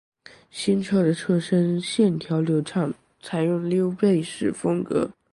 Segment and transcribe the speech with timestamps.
[0.49, 5.11] 新车的车身线条流畅，采用溜背式风格